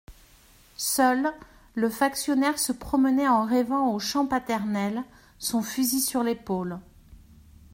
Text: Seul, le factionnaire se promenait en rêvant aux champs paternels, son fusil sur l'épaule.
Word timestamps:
Seul, 0.77 1.29
le 1.75 1.87
factionnaire 1.87 2.57
se 2.57 2.71
promenait 2.71 3.27
en 3.27 3.45
rêvant 3.45 3.93
aux 3.93 3.99
champs 3.99 4.25
paternels, 4.25 5.03
son 5.37 5.61
fusil 5.61 6.01
sur 6.01 6.23
l'épaule. 6.23 6.79